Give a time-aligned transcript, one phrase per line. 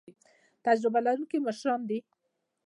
[0.65, 1.99] تجربه لرونکي مشران دي